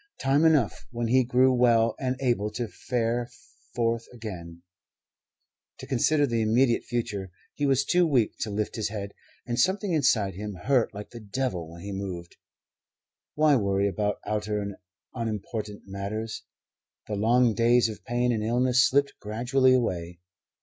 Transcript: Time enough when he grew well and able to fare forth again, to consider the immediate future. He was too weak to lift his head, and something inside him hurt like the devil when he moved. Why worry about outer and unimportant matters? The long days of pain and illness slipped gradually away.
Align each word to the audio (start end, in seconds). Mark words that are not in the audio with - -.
Time 0.19 0.45
enough 0.45 0.87
when 0.89 1.09
he 1.09 1.23
grew 1.23 1.53
well 1.53 1.93
and 1.99 2.15
able 2.21 2.49
to 2.49 2.67
fare 2.67 3.29
forth 3.75 4.07
again, 4.11 4.63
to 5.77 5.85
consider 5.85 6.25
the 6.25 6.41
immediate 6.41 6.83
future. 6.83 7.29
He 7.53 7.67
was 7.67 7.85
too 7.85 8.07
weak 8.07 8.31
to 8.39 8.49
lift 8.49 8.77
his 8.77 8.89
head, 8.89 9.13
and 9.45 9.59
something 9.59 9.93
inside 9.93 10.33
him 10.33 10.55
hurt 10.55 10.91
like 10.91 11.11
the 11.11 11.19
devil 11.19 11.69
when 11.69 11.81
he 11.83 11.91
moved. 11.91 12.37
Why 13.35 13.55
worry 13.57 13.87
about 13.87 14.19
outer 14.25 14.59
and 14.59 14.77
unimportant 15.13 15.83
matters? 15.85 16.45
The 17.05 17.13
long 17.13 17.53
days 17.53 17.87
of 17.87 18.03
pain 18.03 18.31
and 18.31 18.43
illness 18.43 18.89
slipped 18.89 19.13
gradually 19.19 19.75
away. 19.75 20.17